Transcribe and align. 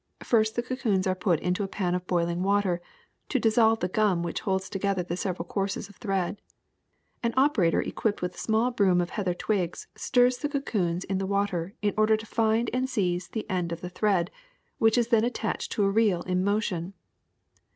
First 0.23 0.55
the 0.55 0.63
cocoons 0.63 1.05
are 1.05 1.13
put 1.13 1.39
into 1.41 1.61
a 1.63 1.67
pan 1.67 1.93
of 1.93 2.07
boiling 2.07 2.41
water 2.41 2.81
to 3.29 3.37
dissolve 3.39 3.81
the 3.81 3.87
gum 3.87 4.23
which 4.23 4.39
holds 4.39 4.67
together 4.67 5.03
the 5.03 5.15
several 5.15 5.47
courses 5.47 5.89
of 5.89 5.97
thread. 5.97 6.41
An 7.21 7.35
operator 7.37 7.79
equipped 7.83 8.19
with 8.19 8.33
a 8.33 8.37
small 8.39 8.71
broom 8.71 8.99
of 8.99 9.11
heather 9.11 9.35
twigs 9.35 9.85
stirs 9.95 10.39
the 10.39 10.49
cocoons 10.49 11.03
in 11.03 11.19
the 11.19 11.27
water 11.27 11.75
in 11.83 11.93
order 11.97 12.17
to 12.17 12.25
find 12.25 12.71
and 12.73 12.89
seize 12.89 13.27
the 13.27 13.47
end 13.47 13.71
of 13.71 13.81
the 13.81 13.91
thread, 13.91 14.31
which 14.79 14.97
is 14.97 15.09
then 15.09 15.23
attached 15.23 15.71
to 15.73 15.83
a 15.83 15.91
reel 15.91 16.23
in 16.23 16.43
motion. 16.43 16.95